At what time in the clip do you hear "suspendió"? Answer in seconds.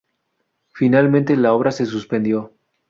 1.85-2.51